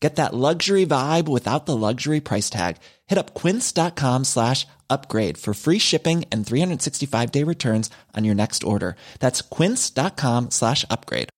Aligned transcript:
Get 0.00 0.16
that 0.16 0.32
luxury 0.32 0.86
vibe 0.86 1.28
without 1.28 1.66
the 1.66 1.76
luxury 1.76 2.20
price 2.20 2.48
tag. 2.50 2.76
Hit 3.06 3.18
up 3.18 3.34
quince.com 3.34 4.24
slash 4.24 4.66
upgrade 4.88 5.36
for 5.36 5.54
free 5.54 5.78
shipping 5.78 6.24
and 6.30 6.46
365 6.46 7.32
day 7.32 7.42
returns 7.42 7.90
on 8.16 8.24
your 8.24 8.34
next 8.34 8.62
order. 8.62 8.94
That's 9.18 9.42
quince.com 9.42 10.50
slash 10.50 10.84
upgrade. 10.88 11.30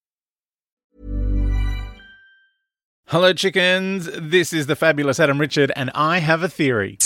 Hello, 3.06 3.32
chickens. 3.32 4.08
This 4.16 4.52
is 4.52 4.66
the 4.66 4.76
fabulous 4.76 5.18
Adam 5.18 5.40
Richard, 5.40 5.72
and 5.74 5.90
I 5.96 6.18
have 6.18 6.44
a 6.44 6.48
theory. 6.48 6.96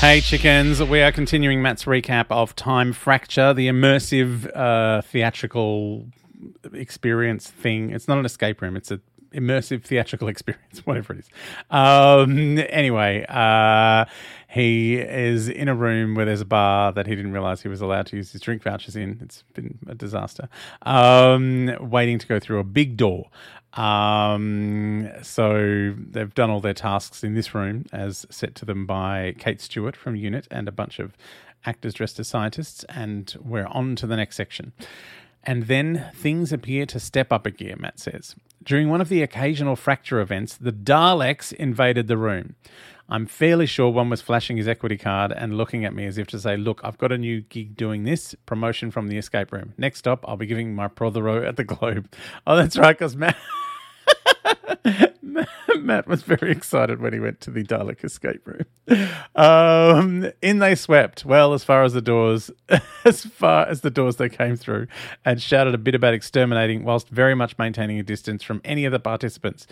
Hey, 0.00 0.20
chickens. 0.20 0.80
We 0.80 1.02
are 1.02 1.10
continuing 1.10 1.60
Matt's 1.60 1.84
recap 1.84 2.26
of 2.30 2.54
Time 2.54 2.92
Fracture, 2.92 3.52
the 3.52 3.66
immersive 3.66 4.48
uh, 4.56 5.02
theatrical 5.02 6.06
experience 6.72 7.50
thing. 7.50 7.90
It's 7.90 8.06
not 8.06 8.16
an 8.16 8.24
escape 8.24 8.62
room, 8.62 8.76
it's 8.76 8.92
an 8.92 9.02
immersive 9.32 9.82
theatrical 9.82 10.28
experience, 10.28 10.86
whatever 10.86 11.14
it 11.14 11.18
is. 11.18 11.28
Um, 11.68 12.58
anyway, 12.58 13.26
uh, 13.28 14.04
he 14.48 14.98
is 14.98 15.48
in 15.48 15.68
a 15.68 15.74
room 15.74 16.14
where 16.14 16.24
there's 16.24 16.40
a 16.40 16.46
bar 16.46 16.92
that 16.92 17.08
he 17.08 17.16
didn't 17.16 17.32
realize 17.32 17.62
he 17.62 17.68
was 17.68 17.80
allowed 17.80 18.06
to 18.06 18.16
use 18.16 18.30
his 18.30 18.40
drink 18.40 18.62
vouchers 18.62 18.94
in. 18.94 19.18
It's 19.20 19.42
been 19.52 19.80
a 19.88 19.96
disaster. 19.96 20.48
Um, 20.82 21.76
waiting 21.80 22.20
to 22.20 22.26
go 22.28 22.38
through 22.38 22.60
a 22.60 22.64
big 22.64 22.96
door. 22.96 23.30
Um, 23.78 25.08
so 25.22 25.94
they've 25.96 26.34
done 26.34 26.50
all 26.50 26.60
their 26.60 26.74
tasks 26.74 27.22
in 27.22 27.34
this 27.34 27.54
room 27.54 27.86
as 27.92 28.26
set 28.28 28.54
to 28.56 28.64
them 28.64 28.86
by 28.86 29.34
Kate 29.38 29.60
Stewart 29.60 29.96
from 29.96 30.16
Unit 30.16 30.48
and 30.50 30.66
a 30.66 30.72
bunch 30.72 30.98
of 30.98 31.16
actors 31.64 31.94
dressed 31.94 32.18
as 32.18 32.26
scientists. 32.28 32.84
And 32.88 33.34
we're 33.40 33.66
on 33.66 33.94
to 33.96 34.06
the 34.06 34.16
next 34.16 34.36
section. 34.36 34.72
And 35.44 35.64
then 35.68 36.10
things 36.14 36.52
appear 36.52 36.86
to 36.86 36.98
step 36.98 37.32
up 37.32 37.46
a 37.46 37.52
gear, 37.52 37.76
Matt 37.78 38.00
says. 38.00 38.34
During 38.64 38.88
one 38.88 39.00
of 39.00 39.08
the 39.08 39.22
occasional 39.22 39.76
fracture 39.76 40.20
events, 40.20 40.56
the 40.56 40.72
Daleks 40.72 41.52
invaded 41.52 42.08
the 42.08 42.16
room. 42.18 42.56
I'm 43.08 43.26
fairly 43.26 43.64
sure 43.64 43.88
one 43.88 44.10
was 44.10 44.20
flashing 44.20 44.58
his 44.58 44.68
equity 44.68 44.98
card 44.98 45.32
and 45.32 45.56
looking 45.56 45.84
at 45.84 45.94
me 45.94 46.04
as 46.04 46.18
if 46.18 46.26
to 46.28 46.40
say, 46.40 46.56
Look, 46.58 46.80
I've 46.84 46.98
got 46.98 47.12
a 47.12 47.16
new 47.16 47.40
gig 47.40 47.76
doing 47.76 48.04
this 48.04 48.34
promotion 48.44 48.90
from 48.90 49.08
the 49.08 49.16
escape 49.16 49.52
room. 49.52 49.72
Next 49.78 50.06
up, 50.06 50.24
I'll 50.28 50.36
be 50.36 50.44
giving 50.46 50.74
my 50.74 50.88
Prospero 50.88 51.46
at 51.46 51.56
the 51.56 51.64
Globe. 51.64 52.12
Oh, 52.46 52.56
that's 52.56 52.76
right, 52.76 52.98
because 52.98 53.16
Matt. 53.16 53.36
Matt 55.80 56.06
was 56.06 56.22
very 56.22 56.50
excited 56.50 57.00
when 57.00 57.12
he 57.12 57.20
went 57.20 57.40
to 57.42 57.50
the 57.50 57.62
Dalek 57.62 58.04
escape 58.04 58.46
room. 58.46 58.66
Um, 59.34 60.30
in 60.42 60.58
they 60.58 60.74
swept, 60.74 61.24
well, 61.24 61.52
as 61.54 61.64
far 61.64 61.84
as 61.84 61.92
the 61.92 62.02
doors, 62.02 62.50
as 63.04 63.24
far 63.24 63.66
as 63.66 63.82
the 63.82 63.90
doors 63.90 64.16
they 64.16 64.28
came 64.28 64.56
through, 64.56 64.86
and 65.24 65.40
shouted 65.40 65.74
a 65.74 65.78
bit 65.78 65.94
about 65.94 66.14
exterminating, 66.14 66.84
whilst 66.84 67.08
very 67.08 67.34
much 67.34 67.56
maintaining 67.58 67.98
a 67.98 68.02
distance 68.02 68.42
from 68.42 68.60
any 68.64 68.84
of 68.84 68.92
the 68.92 69.00
participants. 69.00 69.66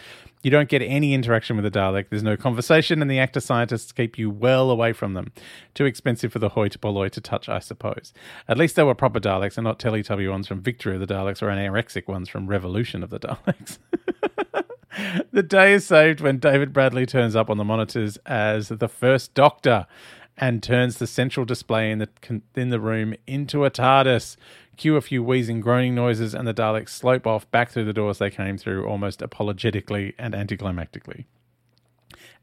You 0.47 0.51
don't 0.51 0.69
get 0.69 0.81
any 0.81 1.13
interaction 1.13 1.57
with 1.57 1.65
the 1.65 1.77
Dalek. 1.77 2.09
There's 2.09 2.23
no 2.23 2.37
conversation, 2.37 3.03
and 3.03 3.11
the 3.11 3.19
actor 3.19 3.41
scientists 3.41 3.91
keep 3.91 4.17
you 4.17 4.31
well 4.31 4.71
away 4.71 4.93
from 4.93 5.15
them. 5.15 5.33
Too 5.75 5.87
expensive 5.87 6.33
for 6.33 6.39
the 6.39 6.51
hoi 6.51 6.69
polloi 6.69 7.09
to 7.09 7.21
touch, 7.21 7.49
I 7.49 7.59
suppose. 7.59 8.13
At 8.47 8.57
least 8.57 8.77
they 8.77 8.85
were 8.85 8.95
proper 8.95 9.19
Daleks 9.19 9.59
and 9.59 9.65
not 9.65 9.81
Teletubby 9.81 10.31
ones 10.31 10.47
from 10.47 10.61
Victory 10.61 10.95
of 10.95 11.01
the 11.01 11.13
Daleks 11.13 11.43
or 11.43 11.49
anorexic 11.49 12.07
ones 12.07 12.29
from 12.29 12.47
Revolution 12.47 13.03
of 13.03 13.11
the 13.11 13.19
Daleks. 13.19 13.79
the 15.33 15.43
day 15.43 15.73
is 15.73 15.85
saved 15.85 16.21
when 16.21 16.39
David 16.39 16.73
Bradley 16.73 17.07
turns 17.07 17.35
up 17.35 17.51
on 17.51 17.57
the 17.57 17.65
monitors 17.65 18.17
as 18.25 18.69
the 18.69 18.89
first 18.89 19.35
Doctor 19.35 19.89
and 20.39 20.63
turns 20.63 20.99
the 20.99 21.09
central 21.09 21.45
display 21.45 21.91
in 21.91 21.99
the 21.99 22.09
in 22.55 22.69
the 22.69 22.79
room 22.79 23.15
into 23.27 23.65
a 23.65 23.71
TARDIS. 23.71 24.37
Cue 24.77 24.97
a 24.97 25.01
few 25.01 25.23
wheezing, 25.23 25.61
groaning 25.61 25.95
noises, 25.95 26.35
and 26.35 26.47
the 26.47 26.55
Daleks 26.55 26.91
slope 26.91 27.27
off 27.27 27.51
back 27.51 27.71
through 27.71 27.87
the 27.87 27.93
doors 27.93 28.19
they 28.19 28.31
came 28.31 28.59
through, 28.59 28.87
almost 28.87 29.23
apologetically 29.23 30.15
and 30.19 30.35
anticlimactically. 30.35 31.25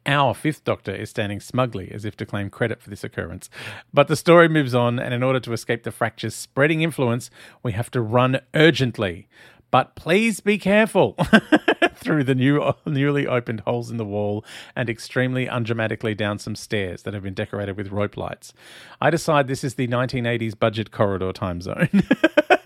Our 0.05 0.33
fifth 0.33 0.63
Doctor 0.65 0.93
is 0.93 1.09
standing 1.09 1.39
smugly 1.39 1.89
as 1.91 2.03
if 2.03 2.17
to 2.17 2.25
claim 2.25 2.49
credit 2.49 2.81
for 2.81 2.89
this 2.89 3.03
occurrence. 3.03 3.49
But 3.93 4.07
the 4.09 4.17
story 4.17 4.49
moves 4.49 4.75
on, 4.75 4.99
and 4.99 5.13
in 5.13 5.23
order 5.23 5.39
to 5.39 5.53
escape 5.53 5.83
the 5.83 5.91
fracture's 5.91 6.35
spreading 6.35 6.81
influence, 6.81 7.29
we 7.61 7.71
have 7.71 7.89
to 7.91 8.01
run 8.01 8.41
urgently. 8.53 9.27
But 9.73 9.95
please 9.95 10.39
be 10.39 10.59
careful 10.59 11.17
through 11.95 12.25
the 12.25 12.35
new, 12.35 12.73
newly 12.85 13.25
opened 13.25 13.61
holes 13.61 13.89
in 13.89 13.97
the 13.97 14.05
wall 14.05 14.45
and 14.75 14.87
extremely 14.87 15.47
undramatically 15.47 16.15
down 16.15 16.37
some 16.37 16.55
stairs 16.55 17.01
that 17.01 17.15
have 17.15 17.23
been 17.23 17.33
decorated 17.33 17.75
with 17.75 17.91
rope 17.91 18.15
lights. 18.15 18.53
I 19.01 19.09
decide 19.09 19.47
this 19.47 19.63
is 19.63 19.73
the 19.73 19.87
1980s 19.87 20.59
budget 20.59 20.91
corridor 20.91 21.33
time 21.33 21.59
zone. 21.59 21.89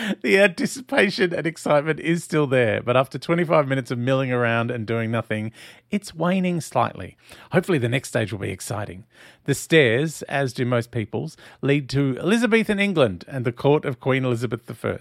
the 0.22 0.38
anticipation 0.38 1.34
and 1.34 1.46
excitement 1.46 2.00
is 2.00 2.24
still 2.24 2.46
there, 2.46 2.82
but 2.82 2.96
after 2.96 3.18
25 3.18 3.68
minutes 3.68 3.90
of 3.90 3.98
milling 3.98 4.32
around 4.32 4.70
and 4.70 4.86
doing 4.86 5.10
nothing, 5.10 5.52
it's 5.90 6.14
waning 6.14 6.60
slightly. 6.60 7.16
Hopefully, 7.52 7.78
the 7.78 7.88
next 7.88 8.08
stage 8.08 8.32
will 8.32 8.40
be 8.40 8.50
exciting. 8.50 9.04
The 9.44 9.54
stairs, 9.54 10.22
as 10.22 10.52
do 10.52 10.64
most 10.64 10.90
people's, 10.90 11.36
lead 11.60 11.88
to 11.90 12.16
Elizabethan 12.18 12.78
England 12.78 13.24
and 13.26 13.44
the 13.44 13.52
court 13.52 13.84
of 13.84 14.00
Queen 14.00 14.24
Elizabeth 14.24 14.70
I. 14.84 14.98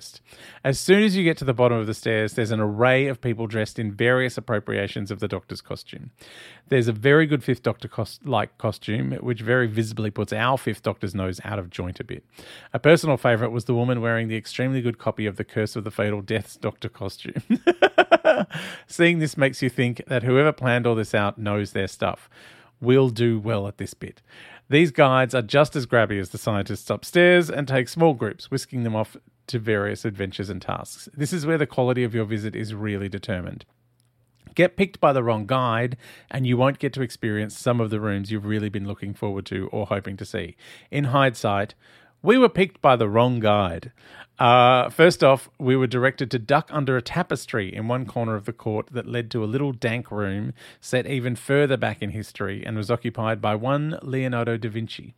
As 0.63 0.79
soon 0.79 1.03
as 1.03 1.15
you 1.15 1.23
get 1.23 1.37
to 1.37 1.45
the 1.45 1.53
bottom 1.53 1.77
of 1.77 1.87
the 1.87 1.93
stairs, 1.93 2.33
there's 2.33 2.51
an 2.51 2.59
array 2.59 3.07
of 3.07 3.21
people 3.21 3.45
dressed 3.47 3.77
in 3.77 3.91
various 3.91 4.37
appropriations 4.37 5.11
of 5.11 5.19
the 5.19 5.27
Doctor's 5.27 5.61
costume. 5.61 6.09
There's 6.69 6.87
a 6.87 6.93
very 6.93 7.27
good 7.27 7.43
Fifth 7.43 7.63
Doctor 7.63 7.89
like 8.25 8.57
costume, 8.57 9.11
which 9.21 9.41
very 9.41 9.67
visibly 9.67 10.09
puts 10.09 10.33
our 10.33 10.57
Fifth 10.57 10.83
Doctor's 10.83 11.13
nose 11.13 11.39
out 11.43 11.59
of 11.59 11.69
joint 11.69 11.99
a 11.99 12.03
bit. 12.03 12.25
A 12.73 12.79
personal 12.79 13.17
favourite 13.17 13.51
was 13.51 13.65
the 13.65 13.75
woman 13.75 14.01
wearing 14.01 14.27
the 14.27 14.37
extremely 14.37 14.80
good 14.81 14.97
copy 14.97 15.25
of 15.25 15.37
the 15.37 15.43
Curse 15.43 15.75
of 15.75 15.83
the 15.83 15.91
Fatal 15.91 16.21
Death's 16.21 16.57
Doctor 16.57 16.89
costume. 16.89 17.43
Seeing 18.87 19.19
this 19.19 19.37
makes 19.37 19.61
you 19.61 19.69
think 19.69 20.03
that 20.07 20.23
whoever 20.23 20.51
planned 20.51 20.87
all 20.87 20.95
this 20.95 21.13
out 21.13 21.37
knows 21.37 21.71
their 21.71 21.87
stuff. 21.87 22.29
We'll 22.79 23.09
do 23.09 23.39
well 23.39 23.67
at 23.67 23.77
this 23.77 23.93
bit. 23.93 24.21
These 24.69 24.91
guides 24.91 25.35
are 25.35 25.41
just 25.41 25.75
as 25.75 25.85
grabby 25.85 26.19
as 26.19 26.29
the 26.29 26.37
scientists 26.37 26.89
upstairs 26.89 27.49
and 27.49 27.67
take 27.67 27.89
small 27.89 28.13
groups, 28.13 28.49
whisking 28.49 28.83
them 28.83 28.95
off 28.95 29.17
to 29.47 29.59
various 29.59 30.05
adventures 30.05 30.49
and 30.49 30.61
tasks. 30.61 31.09
This 31.13 31.33
is 31.33 31.45
where 31.45 31.57
the 31.57 31.67
quality 31.67 32.03
of 32.03 32.15
your 32.15 32.25
visit 32.25 32.55
is 32.55 32.73
really 32.73 33.09
determined. 33.09 33.65
Get 34.55 34.77
picked 34.77 34.99
by 34.99 35.13
the 35.13 35.23
wrong 35.23 35.45
guide, 35.45 35.97
and 36.29 36.45
you 36.45 36.57
won't 36.57 36.79
get 36.79 36.93
to 36.93 37.01
experience 37.01 37.57
some 37.57 37.79
of 37.79 37.89
the 37.89 37.99
rooms 37.99 38.31
you've 38.31 38.45
really 38.45 38.69
been 38.69 38.87
looking 38.87 39.13
forward 39.13 39.45
to 39.47 39.67
or 39.71 39.87
hoping 39.87 40.17
to 40.17 40.25
see. 40.25 40.55
In 40.89 41.05
hindsight, 41.05 41.73
We 42.23 42.37
were 42.37 42.49
picked 42.49 42.81
by 42.81 42.95
the 42.97 43.09
wrong 43.09 43.39
guide. 43.39 43.91
Uh, 44.37 44.89
first 44.89 45.23
off, 45.23 45.49
we 45.59 45.75
were 45.75 45.87
directed 45.87 46.31
to 46.31 46.39
duck 46.39 46.67
under 46.71 46.97
a 46.97 47.01
tapestry 47.01 47.73
in 47.73 47.87
one 47.87 48.05
corner 48.05 48.35
of 48.35 48.45
the 48.45 48.53
court 48.53 48.87
that 48.91 49.07
led 49.07 49.29
to 49.31 49.43
a 49.43 49.45
little 49.45 49.71
dank 49.71 50.11
room 50.11 50.53
set 50.79 51.05
even 51.05 51.35
further 51.35 51.77
back 51.77 52.01
in 52.01 52.11
history 52.11 52.63
and 52.65 52.77
was 52.77 52.89
occupied 52.91 53.41
by 53.41 53.55
one 53.55 53.97
Leonardo 54.01 54.57
da 54.57 54.69
Vinci. 54.69 55.13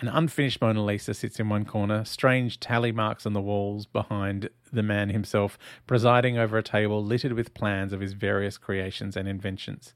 An 0.00 0.08
unfinished 0.08 0.60
Mona 0.60 0.84
Lisa 0.84 1.14
sits 1.14 1.38
in 1.38 1.48
one 1.48 1.64
corner, 1.64 2.04
strange 2.04 2.60
tally 2.60 2.92
marks 2.92 3.26
on 3.26 3.32
the 3.32 3.40
walls 3.40 3.86
behind 3.86 4.48
the 4.72 4.82
man 4.82 5.10
himself, 5.10 5.58
presiding 5.86 6.38
over 6.38 6.58
a 6.58 6.62
table 6.62 7.02
littered 7.02 7.32
with 7.32 7.54
plans 7.54 7.92
of 7.92 8.00
his 8.00 8.12
various 8.12 8.58
creations 8.58 9.16
and 9.16 9.28
inventions. 9.28 9.94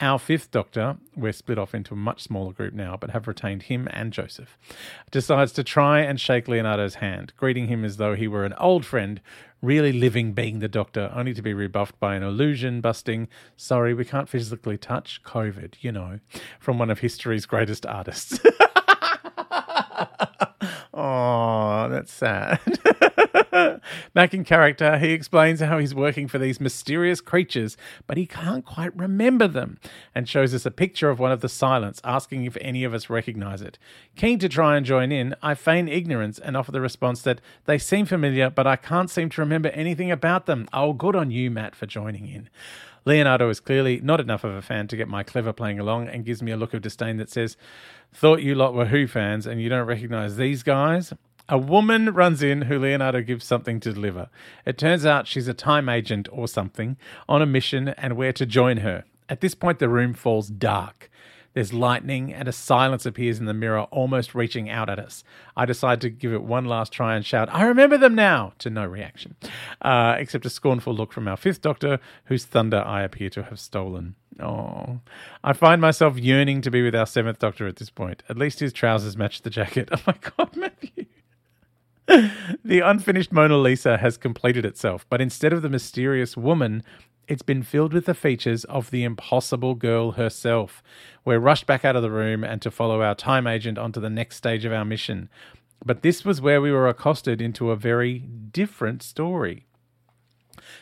Our 0.00 0.18
fifth 0.18 0.50
doctor, 0.50 0.96
we're 1.14 1.32
split 1.32 1.58
off 1.58 1.74
into 1.74 1.94
a 1.94 1.96
much 1.96 2.22
smaller 2.22 2.52
group 2.52 2.74
now, 2.74 2.96
but 2.98 3.10
have 3.10 3.28
retained 3.28 3.64
him 3.64 3.88
and 3.92 4.12
Joseph, 4.12 4.58
decides 5.10 5.52
to 5.52 5.62
try 5.62 6.00
and 6.00 6.20
shake 6.20 6.48
Leonardo's 6.48 6.96
hand, 6.96 7.32
greeting 7.36 7.68
him 7.68 7.84
as 7.84 7.98
though 7.98 8.14
he 8.14 8.26
were 8.26 8.44
an 8.44 8.54
old 8.54 8.84
friend, 8.84 9.20
really 9.60 9.92
living 9.92 10.32
being 10.32 10.58
the 10.58 10.68
doctor, 10.68 11.12
only 11.14 11.34
to 11.34 11.42
be 11.42 11.54
rebuffed 11.54 12.00
by 12.00 12.16
an 12.16 12.22
illusion 12.22 12.80
busting, 12.80 13.28
sorry, 13.56 13.94
we 13.94 14.04
can't 14.04 14.28
physically 14.28 14.76
touch, 14.76 15.22
COVID, 15.22 15.74
you 15.80 15.92
know, 15.92 16.18
from 16.58 16.78
one 16.78 16.90
of 16.90 16.98
history's 16.98 17.46
greatest 17.46 17.86
artists. 17.86 18.40
Oh, 20.94 21.88
that's 21.90 22.12
sad. 22.12 22.60
Back 24.14 24.34
in 24.34 24.44
character, 24.44 24.98
he 24.98 25.12
explains 25.12 25.60
how 25.60 25.78
he's 25.78 25.94
working 25.94 26.28
for 26.28 26.38
these 26.38 26.60
mysterious 26.60 27.20
creatures, 27.20 27.76
but 28.06 28.16
he 28.16 28.26
can't 28.26 28.64
quite 28.64 28.96
remember 28.96 29.48
them, 29.48 29.78
and 30.14 30.28
shows 30.28 30.54
us 30.54 30.66
a 30.66 30.70
picture 30.70 31.10
of 31.10 31.18
one 31.18 31.32
of 31.32 31.40
the 31.40 31.48
Silence, 31.48 32.00
asking 32.04 32.44
if 32.44 32.56
any 32.60 32.84
of 32.84 32.94
us 32.94 33.10
recognize 33.10 33.62
it. 33.62 33.78
Keen 34.16 34.38
to 34.38 34.48
try 34.48 34.76
and 34.76 34.86
join 34.86 35.12
in, 35.12 35.34
I 35.42 35.54
feign 35.54 35.88
ignorance 35.88 36.38
and 36.38 36.56
offer 36.56 36.72
the 36.72 36.80
response 36.80 37.22
that 37.22 37.40
they 37.66 37.78
seem 37.78 38.06
familiar, 38.06 38.50
but 38.50 38.66
I 38.66 38.76
can't 38.76 39.10
seem 39.10 39.28
to 39.30 39.40
remember 39.40 39.68
anything 39.70 40.10
about 40.10 40.46
them. 40.46 40.68
Oh, 40.72 40.92
good 40.92 41.16
on 41.16 41.30
you, 41.30 41.50
Matt, 41.50 41.74
for 41.74 41.86
joining 41.86 42.28
in. 42.28 42.48
Leonardo 43.04 43.48
is 43.48 43.58
clearly 43.60 44.00
not 44.00 44.20
enough 44.20 44.44
of 44.44 44.54
a 44.54 44.62
fan 44.62 44.86
to 44.88 44.96
get 44.96 45.08
my 45.08 45.22
clever 45.22 45.52
playing 45.52 45.78
along 45.78 46.06
and 46.08 46.24
gives 46.24 46.42
me 46.42 46.52
a 46.52 46.56
look 46.56 46.72
of 46.72 46.82
disdain 46.82 47.16
that 47.16 47.30
says, 47.30 47.56
Thought 48.12 48.42
you 48.42 48.54
lot 48.54 48.74
were 48.74 48.86
Who 48.86 49.06
fans 49.06 49.46
and 49.46 49.60
you 49.60 49.68
don't 49.68 49.86
recognize 49.86 50.36
these 50.36 50.62
guys? 50.62 51.12
A 51.52 51.58
woman 51.58 52.14
runs 52.14 52.42
in 52.42 52.62
who 52.62 52.78
Leonardo 52.78 53.20
gives 53.20 53.44
something 53.44 53.78
to 53.80 53.92
deliver. 53.92 54.30
It 54.64 54.78
turns 54.78 55.04
out 55.04 55.26
she's 55.26 55.48
a 55.48 55.52
time 55.52 55.86
agent 55.86 56.26
or 56.32 56.48
something 56.48 56.96
on 57.28 57.42
a 57.42 57.46
mission 57.46 57.88
and 57.88 58.16
we're 58.16 58.32
to 58.32 58.46
join 58.46 58.78
her. 58.78 59.04
At 59.28 59.42
this 59.42 59.54
point, 59.54 59.78
the 59.78 59.90
room 59.90 60.14
falls 60.14 60.48
dark. 60.48 61.10
There's 61.52 61.74
lightning, 61.74 62.32
and 62.32 62.48
a 62.48 62.52
silence 62.52 63.04
appears 63.04 63.38
in 63.38 63.44
the 63.44 63.52
mirror, 63.52 63.82
almost 63.90 64.34
reaching 64.34 64.70
out 64.70 64.88
at 64.88 64.98
us. 64.98 65.24
I 65.54 65.66
decide 65.66 66.00
to 66.00 66.08
give 66.08 66.32
it 66.32 66.42
one 66.42 66.64
last 66.64 66.90
try 66.90 67.16
and 67.16 67.26
shout, 67.26 67.50
I 67.52 67.64
remember 67.64 67.98
them 67.98 68.14
now! 68.14 68.54
To 68.60 68.70
no 68.70 68.86
reaction, 68.86 69.36
uh, 69.82 70.16
except 70.18 70.46
a 70.46 70.50
scornful 70.50 70.94
look 70.94 71.12
from 71.12 71.28
our 71.28 71.36
fifth 71.36 71.60
doctor, 71.60 72.00
whose 72.24 72.46
thunder 72.46 72.82
I 72.82 73.02
appear 73.02 73.28
to 73.28 73.42
have 73.42 73.60
stolen. 73.60 74.14
Oh, 74.40 75.00
I 75.44 75.52
find 75.52 75.82
myself 75.82 76.16
yearning 76.16 76.62
to 76.62 76.70
be 76.70 76.80
with 76.80 76.94
our 76.94 77.04
seventh 77.04 77.40
doctor 77.40 77.66
at 77.66 77.76
this 77.76 77.90
point. 77.90 78.22
At 78.30 78.38
least 78.38 78.60
his 78.60 78.72
trousers 78.72 79.18
match 79.18 79.42
the 79.42 79.50
jacket. 79.50 79.90
Oh 79.92 80.00
my 80.06 80.14
god, 80.38 80.56
Matthew. 80.56 81.04
The 82.06 82.80
unfinished 82.80 83.32
Mona 83.32 83.56
Lisa 83.56 83.98
has 83.98 84.16
completed 84.16 84.64
itself, 84.64 85.06
but 85.08 85.20
instead 85.20 85.52
of 85.52 85.62
the 85.62 85.68
mysterious 85.68 86.36
woman, 86.36 86.82
it's 87.28 87.42
been 87.42 87.62
filled 87.62 87.92
with 87.92 88.06
the 88.06 88.14
features 88.14 88.64
of 88.64 88.90
the 88.90 89.04
impossible 89.04 89.74
girl 89.74 90.12
herself. 90.12 90.82
We're 91.24 91.38
rushed 91.38 91.66
back 91.66 91.84
out 91.84 91.96
of 91.96 92.02
the 92.02 92.10
room 92.10 92.42
and 92.44 92.60
to 92.62 92.70
follow 92.70 93.02
our 93.02 93.14
time 93.14 93.46
agent 93.46 93.78
onto 93.78 94.00
the 94.00 94.10
next 94.10 94.36
stage 94.36 94.64
of 94.64 94.72
our 94.72 94.84
mission. 94.84 95.28
But 95.84 96.02
this 96.02 96.24
was 96.24 96.40
where 96.40 96.60
we 96.60 96.72
were 96.72 96.88
accosted 96.88 97.40
into 97.40 97.70
a 97.70 97.76
very 97.76 98.18
different 98.18 99.02
story. 99.02 99.66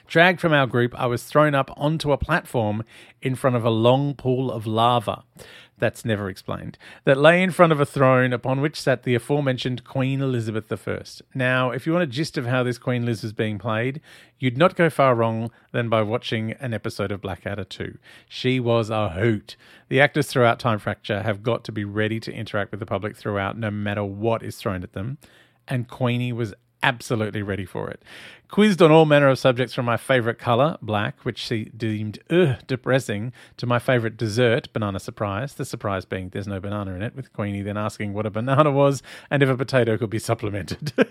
Dragged 0.07 0.41
from 0.41 0.53
our 0.53 0.67
group, 0.67 0.95
I 0.99 1.07
was 1.07 1.25
thrown 1.25 1.55
up 1.55 1.71
onto 1.77 2.13
a 2.13 2.19
platform 2.19 2.85
in 3.23 3.35
front 3.35 3.57
of 3.57 3.65
a 3.65 3.71
long 3.71 4.15
pool 4.15 4.51
of 4.51 4.67
lava 4.67 5.25
that's 5.81 6.05
never 6.05 6.29
explained, 6.29 6.79
that 7.05 7.17
lay 7.17 7.43
in 7.43 7.51
front 7.51 7.73
of 7.73 7.81
a 7.81 7.87
throne 7.87 8.33
upon 8.33 8.61
which 8.61 8.81
sat 8.81 9.03
the 9.03 9.15
aforementioned 9.15 9.83
Queen 9.83 10.21
Elizabeth 10.21 10.71
I. 10.71 11.03
Now, 11.35 11.71
if 11.71 11.87
you 11.87 11.93
want 11.93 12.05
a 12.05 12.07
gist 12.07 12.39
of 12.39 12.47
how 12.47 12.63
this 12.63 12.79
Queen 12.79 13.05
Liz 13.05 13.23
was 13.23 13.33
being 13.33 13.59
played, 13.59 14.01
you'd 14.39 14.59
not 14.59 14.77
go 14.77 14.89
far 14.89 15.15
wrong 15.15 15.51
than 15.73 15.89
by 15.89 16.03
watching 16.03 16.53
an 16.53 16.73
episode 16.73 17.11
of 17.11 17.23
Blackadder 17.23 17.65
2. 17.65 17.99
She 18.29 18.61
was 18.61 18.91
a 18.91 19.11
hoot. 19.11 19.57
The 19.89 20.01
actors 20.01 20.29
throughout 20.29 20.61
Time 20.61 20.79
Fracture 20.79 21.23
have 21.23 21.43
got 21.43 21.65
to 21.65 21.73
be 21.73 21.85
ready 21.85 22.21
to 22.21 22.33
interact 22.33 22.71
with 22.71 22.81
the 22.81 22.87
public 22.87 23.17
throughout, 23.17 23.59
no 23.59 23.71
matter 23.71 24.05
what 24.05 24.43
is 24.43 24.57
thrown 24.57 24.83
at 24.83 24.93
them. 24.93 25.19
And 25.67 25.89
Queenie 25.89 26.33
was 26.33 26.55
absolutely 26.83 27.43
ready 27.43 27.65
for 27.65 27.91
it. 27.91 28.03
Quizzed 28.49 28.83
on 28.83 28.91
all 28.91 29.05
manner 29.05 29.29
of 29.29 29.39
subjects 29.39 29.75
from 29.75 29.85
my 29.85 29.97
favourite 29.97 30.39
colour, 30.39 30.77
black, 30.83 31.25
which 31.25 31.39
she 31.39 31.67
deemed 31.67 32.19
ugh, 32.31 32.57
depressing, 32.67 33.33
to 33.57 33.67
my 33.67 33.79
favourite 33.79 34.17
dessert, 34.17 34.73
banana 34.73 34.99
surprise, 34.99 35.55
the 35.55 35.65
surprise 35.65 36.05
being 36.05 36.31
there's 36.31 36.49
no 36.49 36.59
banana 36.59 36.95
in 36.95 37.03
it, 37.03 37.15
with 37.15 37.33
Queenie 37.33 37.63
then 37.63 37.77
asking 37.77 38.13
what 38.13 38.27
a 38.27 38.31
banana 38.31 38.71
was 38.71 39.03
and 39.31 39.43
if 39.43 39.49
a 39.49 39.57
potato 39.57 39.97
could 39.97 40.11
be 40.11 40.19
supplemented. 40.19 40.93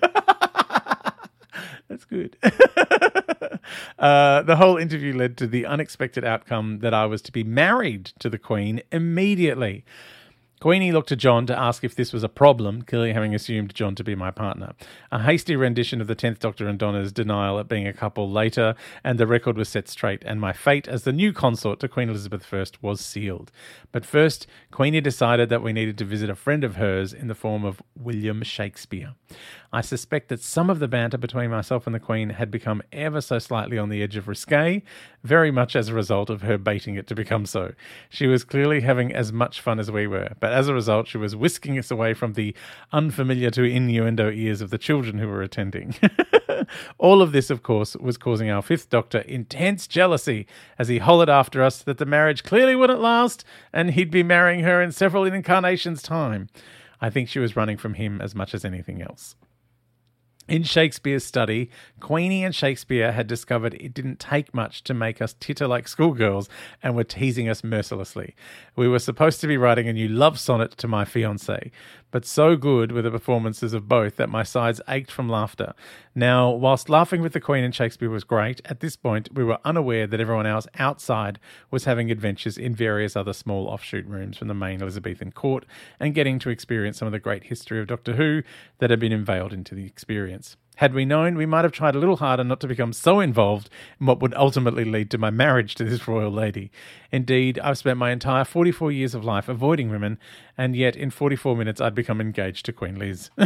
That's 1.87 2.05
good. 2.05 2.37
uh, 3.99 4.43
the 4.43 4.55
whole 4.57 4.77
interview 4.77 5.15
led 5.15 5.37
to 5.37 5.47
the 5.47 5.65
unexpected 5.65 6.23
outcome 6.23 6.79
that 6.79 6.93
I 6.93 7.05
was 7.07 7.21
to 7.23 7.31
be 7.31 7.43
married 7.43 8.11
to 8.19 8.29
the 8.29 8.37
Queen 8.37 8.81
immediately. 8.91 9.83
Queenie 10.59 10.91
looked 10.91 11.07
to 11.07 11.15
John 11.15 11.45
to 11.45 11.57
ask 11.57 11.85
if 11.85 11.95
this 11.95 12.11
was 12.11 12.21
a 12.21 12.27
problem, 12.27 12.81
clearly 12.81 13.13
having 13.13 13.33
assumed 13.33 13.73
John 13.73 13.95
to 13.95 14.03
be 14.03 14.13
my 14.13 14.29
partner. 14.29 14.73
A 15.09 15.23
hasty 15.23 15.55
rendition 15.55 16.01
of 16.01 16.07
the 16.07 16.15
Tenth 16.15 16.39
Doctor 16.39 16.67
and 16.67 16.77
Donna's 16.77 17.13
denial 17.13 17.59
at 17.59 17.69
being 17.69 17.87
a 17.87 17.93
couple 17.93 18.29
later, 18.29 18.75
and 19.01 19.17
the 19.17 19.25
record 19.25 19.57
was 19.57 19.69
set 19.69 19.87
straight, 19.87 20.21
and 20.25 20.41
my 20.41 20.51
fate 20.51 20.85
as 20.85 21.03
the 21.03 21.13
new 21.13 21.31
consort 21.31 21.79
to 21.79 21.87
Queen 21.87 22.09
Elizabeth 22.09 22.53
I 22.53 22.65
was 22.81 22.99
sealed. 22.99 23.53
But 23.93 24.05
first, 24.05 24.47
Queenie 24.69 24.99
decided 24.99 25.47
that 25.47 25.63
we 25.63 25.71
needed 25.71 25.97
to 25.99 26.05
visit 26.05 26.29
a 26.29 26.35
friend 26.35 26.65
of 26.65 26.75
hers 26.75 27.13
in 27.13 27.27
the 27.27 27.35
form 27.35 27.63
of 27.63 27.81
William 27.97 28.43
Shakespeare. 28.43 29.13
I 29.71 29.79
suspect 29.79 30.29
that 30.29 30.41
some 30.41 30.69
of 30.69 30.79
the 30.79 30.87
banter 30.87 31.17
between 31.17 31.51
myself 31.51 31.85
and 31.85 31.95
the 31.95 31.99
Queen 31.99 32.31
had 32.31 32.51
become 32.51 32.81
ever 32.91 33.21
so 33.21 33.39
slightly 33.39 33.77
on 33.77 33.89
the 33.89 34.01
edge 34.01 34.17
of 34.17 34.27
risque, 34.27 34.81
very 35.23 35.51
much 35.51 35.75
as 35.75 35.87
a 35.87 35.93
result 35.93 36.29
of 36.29 36.41
her 36.41 36.57
baiting 36.57 36.95
it 36.95 37.07
to 37.07 37.15
become 37.15 37.45
so. 37.45 37.73
She 38.09 38.27
was 38.27 38.43
clearly 38.43 38.81
having 38.81 39.13
as 39.13 39.31
much 39.31 39.61
fun 39.61 39.79
as 39.79 39.91
we 39.91 40.07
were, 40.07 40.33
but 40.39 40.48
as 40.51 40.67
a 40.67 40.73
result, 40.73 41.07
she 41.07 41.17
was 41.17 41.35
whisking 41.35 41.77
us 41.77 41.91
away 41.91 42.13
from 42.13 42.33
the 42.33 42.55
unfamiliar 42.91 43.49
to 43.51 43.63
innuendo 43.63 44.31
ears 44.31 44.61
of 44.61 44.69
the 44.69 44.77
children 44.77 45.17
who 45.17 45.27
were 45.27 45.41
attending. 45.41 45.95
All 46.97 47.21
of 47.21 47.31
this, 47.31 47.49
of 47.49 47.63
course, 47.63 47.95
was 47.95 48.17
causing 48.17 48.49
our 48.49 48.61
fifth 48.61 48.89
doctor 48.89 49.19
intense 49.19 49.87
jealousy 49.87 50.45
as 50.77 50.87
he 50.87 50.99
hollered 50.99 51.29
after 51.29 51.63
us 51.63 51.81
that 51.83 51.97
the 51.97 52.05
marriage 52.05 52.43
clearly 52.43 52.75
wouldn't 52.75 53.01
last 53.01 53.43
and 53.73 53.91
he'd 53.91 54.11
be 54.11 54.23
marrying 54.23 54.63
her 54.63 54.81
in 54.81 54.91
several 54.91 55.25
incarnations' 55.25 56.01
time. 56.01 56.49
I 57.01 57.09
think 57.09 57.29
she 57.29 57.39
was 57.39 57.55
running 57.55 57.77
from 57.77 57.93
him 57.95 58.21
as 58.21 58.35
much 58.35 58.53
as 58.53 58.65
anything 58.65 59.01
else. 59.01 59.35
In 60.49 60.63
Shakespeare's 60.63 61.23
study, 61.23 61.69
Queenie 61.99 62.43
and 62.43 62.55
Shakespeare 62.55 63.11
had 63.11 63.27
discovered 63.27 63.75
it 63.75 63.93
didn't 63.93 64.19
take 64.19 64.51
much 64.51 64.83
to 64.85 64.95
make 64.95 65.21
us 65.21 65.35
titter 65.39 65.67
like 65.67 65.87
schoolgirls 65.87 66.49
and 66.81 66.95
were 66.95 67.03
teasing 67.03 67.47
us 67.47 67.63
mercilessly. 67.63 68.35
We 68.75 68.87
were 68.87 68.97
supposed 68.97 69.41
to 69.41 69.47
be 69.47 69.57
writing 69.57 69.87
a 69.87 69.93
new 69.93 70.07
love 70.07 70.39
sonnet 70.39 70.71
to 70.77 70.87
my 70.87 71.05
fiance, 71.05 71.69
but 72.09 72.25
so 72.25 72.55
good 72.55 72.91
were 72.91 73.03
the 73.03 73.11
performances 73.11 73.73
of 73.73 73.87
both 73.87 74.15
that 74.15 74.29
my 74.29 74.41
sides 74.41 74.81
ached 74.87 75.11
from 75.11 75.29
laughter. 75.29 75.73
Now, 76.15 76.49
whilst 76.49 76.89
laughing 76.89 77.21
with 77.21 77.33
the 77.33 77.39
Queen 77.39 77.63
and 77.63 77.75
Shakespeare 77.75 78.09
was 78.09 78.23
great, 78.23 78.59
at 78.65 78.79
this 78.79 78.95
point 78.95 79.29
we 79.31 79.43
were 79.43 79.59
unaware 79.63 80.07
that 80.07 80.19
everyone 80.19 80.47
else 80.47 80.65
outside 80.79 81.39
was 81.69 81.85
having 81.85 82.09
adventures 82.09 82.57
in 82.57 82.73
various 82.73 83.15
other 83.15 83.33
small 83.33 83.67
offshoot 83.67 84.07
rooms 84.07 84.37
from 84.37 84.47
the 84.47 84.55
main 84.55 84.81
Elizabethan 84.81 85.31
court 85.31 85.65
and 85.99 86.15
getting 86.15 86.39
to 86.39 86.49
experience 86.49 86.97
some 86.97 87.05
of 87.05 87.11
the 87.11 87.19
great 87.19 87.43
history 87.43 87.79
of 87.79 87.85
Doctor 87.85 88.15
Who 88.15 88.41
that 88.79 88.89
had 88.89 88.99
been 88.99 89.13
unveiled 89.13 89.53
into 89.53 89.75
the 89.75 89.85
experience. 89.85 90.38
Had 90.79 90.93
we 90.93 91.03
known, 91.03 91.35
we 91.35 91.45
might 91.45 91.65
have 91.65 91.73
tried 91.73 91.95
a 91.95 91.99
little 91.99 92.15
harder 92.15 92.45
not 92.45 92.61
to 92.61 92.67
become 92.67 92.93
so 92.93 93.19
involved 93.19 93.69
in 93.99 94.05
what 94.05 94.21
would 94.21 94.33
ultimately 94.33 94.85
lead 94.85 95.11
to 95.11 95.17
my 95.17 95.29
marriage 95.29 95.75
to 95.75 95.83
this 95.83 96.07
royal 96.07 96.31
lady. 96.31 96.71
Indeed, 97.11 97.59
I've 97.59 97.77
spent 97.77 97.97
my 97.97 98.11
entire 98.11 98.45
44 98.45 98.89
years 98.89 99.13
of 99.13 99.25
life 99.25 99.49
avoiding 99.49 99.89
women, 99.89 100.17
and 100.57 100.77
yet 100.77 100.95
in 100.95 101.09
44 101.09 101.57
minutes 101.57 101.81
I'd 101.81 101.95
become 101.95 102.21
engaged 102.21 102.65
to 102.65 102.71
Queen 102.71 102.97
Liz. 102.97 103.29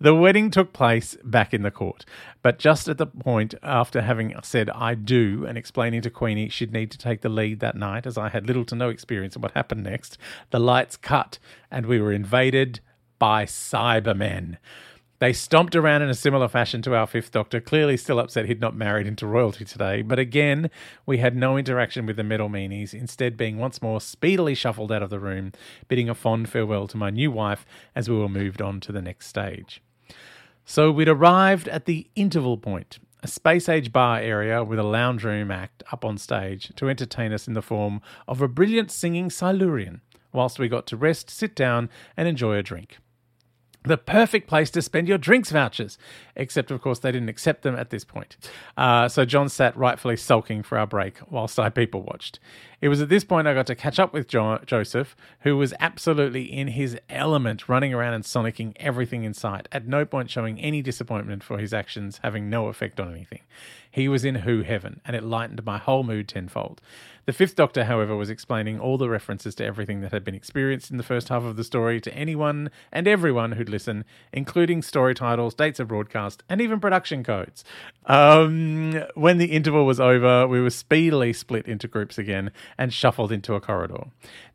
the 0.00 0.12
wedding 0.12 0.50
took 0.50 0.72
place 0.72 1.16
back 1.22 1.54
in 1.54 1.62
the 1.62 1.70
court, 1.70 2.04
but 2.42 2.58
just 2.58 2.88
at 2.88 2.98
the 2.98 3.06
point 3.06 3.54
after 3.62 4.02
having 4.02 4.34
said 4.42 4.68
I 4.70 4.96
do 4.96 5.46
and 5.46 5.56
explaining 5.56 6.02
to 6.02 6.10
Queenie 6.10 6.48
she'd 6.48 6.72
need 6.72 6.90
to 6.90 6.98
take 6.98 7.20
the 7.20 7.28
lead 7.28 7.60
that 7.60 7.76
night, 7.76 8.08
as 8.08 8.18
I 8.18 8.28
had 8.28 8.48
little 8.48 8.64
to 8.64 8.74
no 8.74 8.88
experience 8.88 9.36
of 9.36 9.42
what 9.44 9.52
happened 9.52 9.84
next, 9.84 10.18
the 10.50 10.58
lights 10.58 10.96
cut 10.96 11.38
and 11.70 11.86
we 11.86 12.00
were 12.00 12.12
invaded 12.12 12.80
by 13.20 13.44
Cybermen. 13.44 14.56
They 15.24 15.32
stomped 15.32 15.74
around 15.74 16.02
in 16.02 16.10
a 16.10 16.14
similar 16.14 16.48
fashion 16.48 16.82
to 16.82 16.94
our 16.94 17.06
fifth 17.06 17.30
doctor, 17.30 17.58
clearly 17.58 17.96
still 17.96 18.18
upset 18.18 18.44
he'd 18.44 18.60
not 18.60 18.76
married 18.76 19.06
into 19.06 19.26
royalty 19.26 19.64
today. 19.64 20.02
But 20.02 20.18
again, 20.18 20.70
we 21.06 21.16
had 21.16 21.34
no 21.34 21.56
interaction 21.56 22.04
with 22.04 22.16
the 22.16 22.22
metal 22.22 22.50
meanies, 22.50 22.92
instead, 22.92 23.38
being 23.38 23.56
once 23.56 23.80
more 23.80 24.02
speedily 24.02 24.54
shuffled 24.54 24.92
out 24.92 25.02
of 25.02 25.08
the 25.08 25.18
room, 25.18 25.52
bidding 25.88 26.10
a 26.10 26.14
fond 26.14 26.50
farewell 26.50 26.86
to 26.88 26.98
my 26.98 27.08
new 27.08 27.30
wife 27.30 27.64
as 27.96 28.06
we 28.06 28.18
were 28.18 28.28
moved 28.28 28.60
on 28.60 28.80
to 28.80 28.92
the 28.92 29.00
next 29.00 29.28
stage. 29.28 29.82
So 30.66 30.90
we'd 30.90 31.08
arrived 31.08 31.68
at 31.68 31.86
the 31.86 32.06
interval 32.14 32.58
point, 32.58 32.98
a 33.22 33.26
space 33.26 33.66
age 33.66 33.94
bar 33.94 34.18
area 34.18 34.62
with 34.62 34.78
a 34.78 34.82
lounge 34.82 35.24
room 35.24 35.50
act 35.50 35.82
up 35.90 36.04
on 36.04 36.18
stage 36.18 36.70
to 36.76 36.90
entertain 36.90 37.32
us 37.32 37.48
in 37.48 37.54
the 37.54 37.62
form 37.62 38.02
of 38.28 38.42
a 38.42 38.46
brilliant 38.46 38.90
singing 38.90 39.30
Silurian, 39.30 40.02
whilst 40.34 40.58
we 40.58 40.68
got 40.68 40.86
to 40.88 40.98
rest, 40.98 41.30
sit 41.30 41.56
down, 41.56 41.88
and 42.14 42.28
enjoy 42.28 42.58
a 42.58 42.62
drink. 42.62 42.98
The 43.86 43.98
perfect 43.98 44.48
place 44.48 44.70
to 44.70 44.80
spend 44.80 45.08
your 45.08 45.18
drinks 45.18 45.50
vouchers, 45.50 45.98
except 46.36 46.70
of 46.70 46.80
course 46.80 47.00
they 47.00 47.12
didn't 47.12 47.28
accept 47.28 47.62
them 47.62 47.76
at 47.76 47.90
this 47.90 48.02
point. 48.02 48.38
Uh, 48.78 49.08
so 49.08 49.26
John 49.26 49.50
sat 49.50 49.76
rightfully 49.76 50.16
sulking 50.16 50.62
for 50.62 50.78
our 50.78 50.86
break 50.86 51.18
whilst 51.30 51.58
I 51.58 51.68
people 51.68 52.02
watched. 52.02 52.40
It 52.84 52.88
was 52.88 53.00
at 53.00 53.08
this 53.08 53.24
point 53.24 53.48
I 53.48 53.54
got 53.54 53.66
to 53.68 53.74
catch 53.74 53.98
up 53.98 54.12
with 54.12 54.28
jo- 54.28 54.58
Joseph, 54.66 55.16
who 55.40 55.56
was 55.56 55.72
absolutely 55.80 56.42
in 56.42 56.68
his 56.68 56.98
element, 57.08 57.66
running 57.66 57.94
around 57.94 58.12
and 58.12 58.24
sonicking 58.24 58.74
everything 58.76 59.24
in 59.24 59.32
sight, 59.32 59.66
at 59.72 59.86
no 59.86 60.04
point 60.04 60.28
showing 60.28 60.60
any 60.60 60.82
disappointment 60.82 61.42
for 61.42 61.56
his 61.56 61.72
actions 61.72 62.20
having 62.22 62.50
no 62.50 62.66
effect 62.66 63.00
on 63.00 63.10
anything. 63.10 63.40
He 63.90 64.06
was 64.06 64.22
in 64.22 64.34
Who 64.34 64.64
heaven, 64.64 65.00
and 65.06 65.16
it 65.16 65.22
lightened 65.22 65.64
my 65.64 65.78
whole 65.78 66.02
mood 66.02 66.28
tenfold. 66.28 66.82
The 67.26 67.32
fifth 67.32 67.56
Doctor, 67.56 67.84
however, 67.84 68.16
was 68.16 68.28
explaining 68.28 68.78
all 68.78 68.98
the 68.98 69.08
references 69.08 69.54
to 69.54 69.64
everything 69.64 70.00
that 70.00 70.12
had 70.12 70.24
been 70.24 70.34
experienced 70.34 70.90
in 70.90 70.98
the 70.98 71.02
first 71.02 71.28
half 71.30 71.44
of 71.44 71.56
the 71.56 71.64
story 71.64 72.00
to 72.02 72.12
anyone 72.12 72.70
and 72.92 73.08
everyone 73.08 73.52
who'd 73.52 73.70
listen, 73.70 74.04
including 74.32 74.82
story 74.82 75.14
titles, 75.14 75.54
dates 75.54 75.80
of 75.80 75.88
broadcast, 75.88 76.42
and 76.48 76.60
even 76.60 76.80
production 76.80 77.24
codes. 77.24 77.64
Um, 78.06 79.00
when 79.14 79.38
the 79.38 79.52
interval 79.52 79.86
was 79.86 80.00
over, 80.00 80.46
we 80.46 80.60
were 80.60 80.70
speedily 80.70 81.32
split 81.32 81.66
into 81.66 81.88
groups 81.88 82.18
again 82.18 82.50
and 82.78 82.92
shuffled 82.92 83.32
into 83.32 83.54
a 83.54 83.60
corridor. 83.60 84.04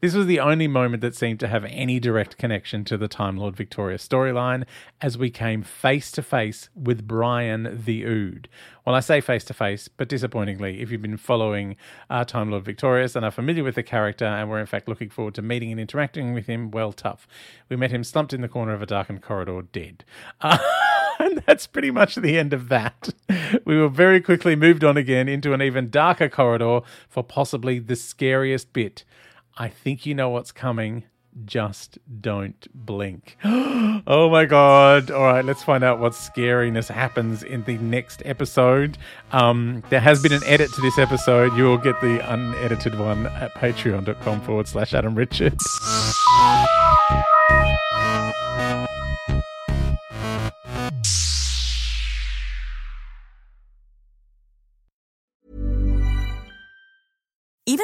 This 0.02 0.14
was 0.14 0.26
the 0.26 0.40
only 0.40 0.68
moment 0.68 1.02
that 1.02 1.16
seemed 1.16 1.40
to 1.42 1.48
have 1.48 1.66
any 1.66 2.00
direct 2.00 2.38
connection 2.38 2.86
to 2.86 2.98
the 2.98 3.08
Time 3.08 3.38
Lord 3.38 3.56
Victorious 3.56 4.08
storyline, 4.08 4.66
as 5.02 5.18
we 5.18 5.30
came 5.30 5.62
face 5.62 6.12
to 6.12 6.22
face 6.22 6.70
with 6.76 7.08
Brian 7.08 7.82
the 7.86 8.04
Ood. 8.06 8.48
Well, 8.86 8.96
I 8.96 9.02
say 9.02 9.22
face 9.22 9.44
to 9.46 9.54
face, 9.54 9.88
but 9.88 10.10
disappointingly, 10.10 10.82
if 10.82 10.92
you've 10.92 11.02
been 11.02 11.18
following 11.18 11.76
uh, 12.10 12.26
Time 12.26 12.50
Lord 12.50 12.66
Victorious 12.66 13.16
and 13.16 13.24
are 13.24 13.32
familiar 13.32 13.64
with 13.64 13.76
the 13.76 13.84
character 13.84 14.26
and 14.26 14.50
were 14.50 14.60
in 14.60 14.66
fact 14.66 14.88
looking 14.88 15.10
forward 15.10 15.36
to 15.36 15.42
meeting 15.42 15.72
and 15.72 15.80
interacting 15.80 16.34
with 16.34 16.48
him, 16.48 16.72
well, 16.72 16.92
tough. 16.92 17.28
We 17.70 17.76
met 17.76 17.92
him 17.92 18.04
slumped 18.04 18.34
in 18.34 18.42
the 18.42 18.48
corner 18.48 18.74
of 18.74 18.82
a 18.82 18.88
darkened 18.88 19.22
corridor, 19.22 19.62
dead. 19.62 20.06
Uh, 20.42 20.58
that's 21.46 21.68
pretty 21.68 21.92
much 21.92 22.16
the 22.16 22.38
end 22.38 22.54
of 22.54 22.70
that. 22.70 23.10
We 23.66 23.78
were 23.78 23.90
very 23.90 24.22
quickly 24.22 24.56
moved 24.56 24.84
on 24.84 24.98
again 24.98 25.28
into 25.28 25.54
an 25.54 25.62
even 25.62 25.90
darker 25.90 26.30
corridor 26.30 26.82
for 27.08 27.24
possibly 27.24 27.80
the 27.80 27.96
scariest 27.96 28.74
bit. 28.74 29.04
I 29.58 29.68
think 29.68 30.06
you 30.06 30.16
know 30.16 30.30
what's 30.30 30.52
coming. 30.52 31.04
Just 31.46 32.00
don't 32.22 32.68
blink. 32.74 33.38
oh 33.44 34.30
my 34.30 34.46
god. 34.46 35.12
All 35.12 35.24
right, 35.24 35.46
let's 35.46 35.64
find 35.64 35.84
out 35.84 36.00
what 36.00 36.14
scariness 36.14 36.90
happens 36.90 37.44
in 37.44 37.64
the 37.64 37.78
next 37.78 38.22
episode. 38.26 38.98
Um, 39.32 39.84
there 39.90 40.00
has 40.00 40.22
been 40.22 40.34
an 40.34 40.44
edit 40.46 40.72
to 40.74 40.82
this 40.82 40.98
episode. 40.98 41.56
You 41.56 41.66
will 41.66 41.78
get 41.78 42.00
the 42.02 42.20
unedited 42.34 42.98
one 42.98 43.28
at 43.28 43.54
patreon.com 43.54 44.42
forward 44.42 44.68
slash 44.68 44.94
Adam 44.94 45.16
Richard. 45.16 45.58